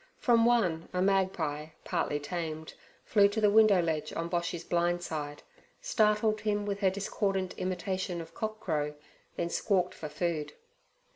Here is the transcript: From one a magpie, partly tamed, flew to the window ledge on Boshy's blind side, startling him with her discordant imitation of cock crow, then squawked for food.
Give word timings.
From 0.17 0.45
one 0.45 0.89
a 0.93 0.99
magpie, 0.99 1.67
partly 1.83 2.19
tamed, 2.19 2.73
flew 3.05 3.27
to 3.27 3.39
the 3.39 3.51
window 3.51 3.83
ledge 3.83 4.11
on 4.13 4.29
Boshy's 4.31 4.63
blind 4.63 5.03
side, 5.03 5.43
startling 5.79 6.39
him 6.39 6.65
with 6.65 6.79
her 6.79 6.89
discordant 6.89 7.53
imitation 7.59 8.19
of 8.19 8.33
cock 8.33 8.59
crow, 8.59 8.95
then 9.35 9.51
squawked 9.51 9.93
for 9.93 10.09
food. 10.09 10.53